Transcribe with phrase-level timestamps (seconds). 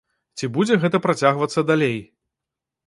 [0.39, 1.99] Ці будзе гэта працягвацца далей?